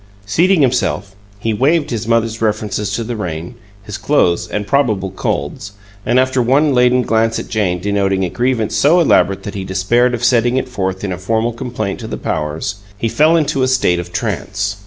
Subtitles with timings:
[0.25, 3.53] Seating himself, he waived his mother's references to the rain,
[3.83, 8.75] his clothes, and probable colds, and after one laden glance at Jane denoting a grievance
[8.75, 12.17] so elaborate that he despaired of setting it forth in a formal complaint to the
[12.17, 14.77] Powers he fell into a state of trance.